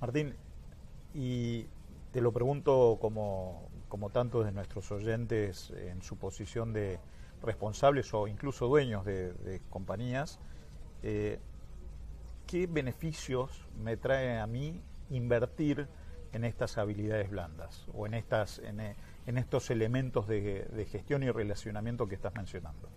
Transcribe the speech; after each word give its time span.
Martín, 0.00 0.34
y 1.14 1.66
te 2.12 2.20
lo 2.20 2.32
pregunto 2.32 2.98
como, 3.00 3.68
como 3.88 4.10
tantos 4.10 4.44
de 4.44 4.52
nuestros 4.52 4.90
oyentes 4.92 5.70
en 5.70 6.02
su 6.02 6.16
posición 6.16 6.72
de 6.72 6.98
responsables 7.42 8.12
o 8.14 8.26
incluso 8.26 8.66
dueños 8.66 9.04
de, 9.04 9.60
compañías, 9.70 10.38
eh, 11.02 11.38
¿qué 12.46 12.66
beneficios 12.66 13.66
me 13.82 13.96
trae 13.96 14.38
a 14.38 14.46
mí 14.46 14.80
invertir 15.10 15.86
en 16.32 16.44
estas 16.44 16.78
habilidades 16.78 17.30
blandas 17.30 17.86
o 17.94 18.06
en, 18.06 18.14
estas, 18.14 18.58
en, 18.58 18.80
en 18.80 19.38
estos 19.38 19.70
elementos 19.70 20.26
de, 20.26 20.64
de 20.64 20.84
gestión 20.86 21.22
y 21.22 21.30
relacionamiento 21.30 22.08
que 22.08 22.14
estás 22.14 22.34
mencionando? 22.34 22.88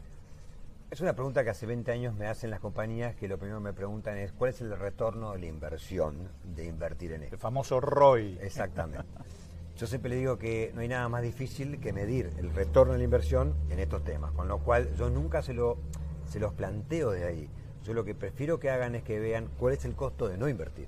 Es 0.90 1.02
una 1.02 1.14
pregunta 1.14 1.44
que 1.44 1.50
hace 1.50 1.66
20 1.66 1.92
años 1.92 2.16
me 2.16 2.28
hacen 2.28 2.50
las 2.50 2.62
compañías 2.62 3.14
que 3.14 3.28
lo 3.28 3.38
primero 3.38 3.60
que 3.60 3.66
me 3.66 3.74
preguntan 3.74 4.18
es 4.18 4.32
cuál 4.32 4.52
es 4.52 4.62
el 4.62 4.78
retorno 4.78 5.34
de 5.34 5.40
la 5.40 5.46
inversión 5.46 6.30
de 6.46 6.66
invertir 6.66 7.12
en 7.12 7.24
esto. 7.24 7.36
El 7.36 7.42
famoso 7.42 7.82
ROI. 7.82 8.40
Exactamente. 8.42 9.06
Yo 9.76 9.86
siempre 9.86 10.10
le 10.10 10.16
digo 10.16 10.38
que 10.38 10.72
no 10.74 10.80
hay 10.80 10.88
nada 10.88 11.10
más 11.10 11.24
difícil 11.24 11.82
que 11.82 11.92
medir 11.92 12.32
el 12.38 12.54
retorno 12.54 12.94
de 12.94 13.00
la 13.00 13.04
inversión 13.04 13.54
en 13.70 13.80
estos 13.80 14.02
temas, 14.06 14.32
con 14.32 14.48
lo 14.48 14.60
cual 14.60 14.92
yo 14.96 15.12
nunca 15.12 15.44
se, 15.44 15.54
lo, 15.54 15.78
se 16.26 16.40
los 16.40 16.54
planteo 16.54 17.12
de 17.12 17.26
ahí. 17.26 17.50
Yo 17.84 17.94
lo 17.94 18.04
que 18.04 18.16
prefiero 18.16 18.60
que 18.60 18.72
hagan 18.72 18.96
es 18.96 19.04
que 19.04 19.20
vean 19.20 19.50
cuál 19.60 19.74
es 19.74 19.86
el 19.86 19.94
costo 19.94 20.28
de 20.28 20.38
no 20.38 20.50
invertir. 20.50 20.88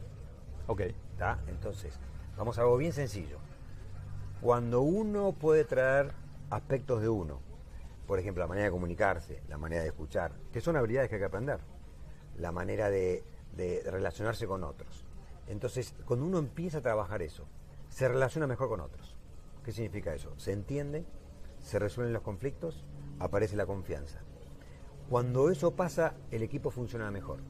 Ok. 0.66 0.82
¿Está? 1.12 1.40
Entonces, 1.50 2.00
vamos 2.36 2.58
a 2.58 2.62
algo 2.62 2.78
bien 2.78 2.94
sencillo. 2.94 3.38
Cuando 4.42 4.82
uno 4.82 5.34
puede 5.34 5.66
traer 5.66 6.14
aspectos 6.50 7.00
de 7.02 7.10
uno, 7.10 7.42
por 8.10 8.18
ejemplo, 8.18 8.42
la 8.42 8.48
manera 8.48 8.66
de 8.66 8.72
comunicarse, 8.72 9.44
la 9.50 9.60
manera 9.60 9.84
de 9.84 9.90
escuchar, 9.90 10.32
que 10.52 10.62
son 10.62 10.76
habilidades 10.76 11.10
que 11.10 11.18
hay 11.18 11.22
que 11.22 11.26
aprender, 11.26 11.60
la 12.38 12.52
manera 12.52 12.90
de, 12.90 13.24
relacionarse 13.86 14.48
con 14.48 14.64
otros. 14.64 15.06
Entonces, 15.46 15.94
cuando 16.06 16.26
uno 16.26 16.40
empieza 16.40 16.80
a 16.80 16.82
trabajar 16.82 17.22
eso, 17.22 17.46
se 17.88 18.08
relaciona 18.08 18.48
mejor 18.48 18.68
con 18.68 18.80
otros. 18.80 19.16
¿Qué 19.64 19.72
significa 19.72 20.12
eso? 20.12 20.34
Se 20.38 20.54
entiende, 20.54 21.06
se 21.60 21.78
resuelven 21.78 22.12
los 22.12 22.24
conflictos, 22.24 22.84
aparece 23.20 23.56
la 23.56 23.68
confianza. 23.68 24.22
Cuando 25.08 25.52
eso 25.52 25.76
pasa, 25.76 26.16
el 26.32 26.42
equipo 26.42 26.72
funciona 26.72 27.12
mejor. 27.12 27.42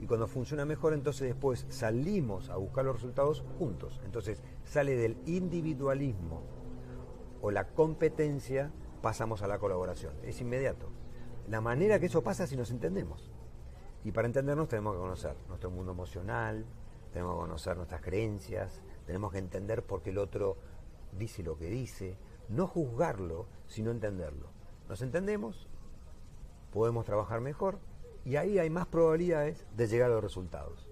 Y 0.00 0.06
cuando 0.06 0.26
funciona 0.26 0.64
mejor, 0.64 0.94
entonces 0.94 1.28
después 1.28 1.66
salimos 1.68 2.48
a 2.48 2.56
buscar 2.56 2.86
los 2.86 2.94
resultados 2.94 3.44
juntos. 3.58 4.00
Entonces 4.06 4.42
sale 4.64 4.96
del 4.96 5.18
individualismo 5.26 6.44
o 7.42 7.50
la 7.50 7.68
competencia 7.68 8.72
pasamos 9.06 9.40
a 9.42 9.46
la 9.46 9.60
colaboración. 9.60 10.14
Es 10.24 10.40
inmediato. 10.40 10.88
La 11.46 11.60
manera 11.60 12.00
que 12.00 12.06
eso 12.06 12.24
pasa 12.24 12.42
es 12.42 12.50
si 12.50 12.56
nos 12.56 12.72
entendemos. 12.72 13.30
Y 14.02 14.10
para 14.10 14.26
entendernos 14.26 14.66
tenemos 14.66 14.94
que 14.94 14.98
conocer 14.98 15.36
nuestro 15.46 15.70
mundo 15.70 15.92
emocional, 15.92 16.66
tenemos 17.12 17.36
que 17.36 17.40
conocer 17.42 17.76
nuestras 17.76 18.02
creencias, 18.02 18.82
tenemos 19.06 19.30
que 19.30 19.38
entender 19.38 19.84
por 19.84 20.02
qué 20.02 20.10
el 20.10 20.18
otro 20.18 20.56
dice 21.16 21.44
lo 21.44 21.56
que 21.56 21.66
dice, 21.66 22.18
no 22.48 22.66
juzgarlo, 22.66 23.46
sino 23.68 23.92
entenderlo. 23.92 24.48
Nos 24.88 25.00
entendemos, 25.02 25.68
podemos 26.72 27.04
trabajar 27.04 27.40
mejor 27.40 27.78
y 28.24 28.34
ahí 28.34 28.58
hay 28.58 28.70
más 28.70 28.88
probabilidades 28.88 29.68
de 29.76 29.86
llegar 29.86 30.10
a 30.10 30.14
los 30.14 30.24
resultados. 30.24 30.88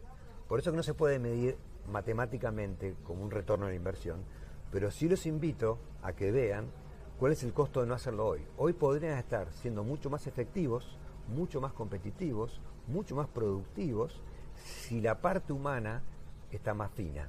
Por 0.46 0.60
eso 0.60 0.70
que 0.70 0.76
no 0.76 0.84
se 0.84 0.94
puede 0.94 1.18
medir 1.18 1.58
matemáticamente 1.90 2.94
como 3.02 3.24
un 3.24 3.32
retorno 3.32 3.66
de 3.66 3.74
inversión, 3.74 4.22
pero 4.70 4.92
sí 4.92 5.08
los 5.08 5.26
invito 5.26 5.80
a 6.00 6.12
que 6.12 6.30
vean 6.30 6.70
¿Cuál 7.18 7.30
es 7.30 7.44
el 7.44 7.52
costo 7.52 7.80
de 7.80 7.86
no 7.86 7.94
hacerlo 7.94 8.26
hoy? 8.26 8.44
Hoy 8.56 8.72
podrían 8.72 9.16
estar 9.18 9.52
siendo 9.52 9.84
mucho 9.84 10.10
más 10.10 10.26
efectivos, 10.26 10.98
mucho 11.28 11.60
más 11.60 11.72
competitivos, 11.72 12.60
mucho 12.88 13.14
más 13.14 13.28
productivos 13.28 14.20
si 14.56 15.00
la 15.00 15.20
parte 15.20 15.52
humana 15.52 16.02
está 16.50 16.74
más 16.74 16.90
fina, 16.90 17.28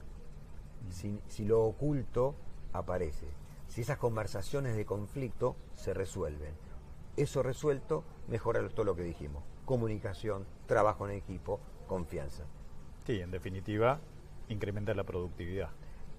si, 0.89 1.45
lo 1.45 1.63
oculto 1.63 2.33
aparece, 2.73 3.27
si 3.67 3.81
esas 3.81 3.99
conversaciones 3.99 4.75
de 4.75 4.85
conflicto 4.85 5.55
se 5.73 5.93
resuelven. 5.93 6.55
Eso 7.15 7.43
resuelto 7.43 8.03
mejora 8.27 8.67
todo 8.69 8.85
lo 8.85 8.95
que 8.95 9.03
dijimos, 9.03 9.43
comunicación, 9.65 10.47
trabajo 10.65 11.07
en 11.07 11.15
equipo, 11.15 11.59
confianza. 11.87 12.43
Sí, 13.05 13.21
en 13.21 13.29
definitiva, 13.29 13.99
incrementa 14.49 14.95
la 14.95 15.03
productividad. 15.03 15.69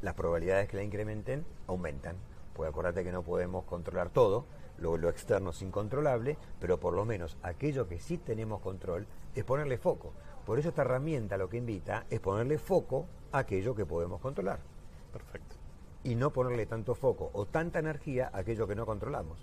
Las 0.03 0.15
probabilidades 0.15 0.69
que 0.69 0.77
la 0.77 0.85
incrementen 0.85 1.45
aumentan. 1.67 2.17
Pues 2.57 2.71
acuérdate 2.71 3.05
que 3.05 3.13
no 3.13 3.23
podemos 3.23 3.65
controlar 3.65 4.09
todo, 4.09 4.47
lo, 4.79 4.97
lo 4.97 5.11
externo 5.11 5.51
es 5.51 5.61
incontrolable, 5.61 6.39
pero 6.59 6.81
por 6.81 6.95
lo 6.95 7.05
menos 7.05 7.37
aquello 7.43 7.87
que 7.87 8.01
sí 8.01 8.17
tenemos 8.17 8.63
control 8.63 9.07
es 9.35 9.45
ponerle 9.45 9.77
foco. 9.77 10.15
Por 10.47 10.59
eso 10.59 10.71
esta 10.71 10.81
herramienta 10.81 11.37
lo 11.37 11.51
que 11.51 11.59
invita 11.59 12.07
es 12.09 12.19
ponerle 12.19 12.57
foco 12.57 13.09
a 13.31 13.41
aquello 13.41 13.75
que 13.75 13.85
podemos 13.85 14.23
controlar. 14.23 14.61
Perfecto. 15.13 15.57
Y 16.03 16.15
no 16.15 16.33
ponerle 16.33 16.65
tanto 16.65 16.95
foco 16.95 17.31
o 17.35 17.45
tanta 17.45 17.79
energía 17.79 18.31
a 18.33 18.39
aquello 18.39 18.67
que 18.67 18.75
no 18.75 18.87
controlamos. 18.87 19.39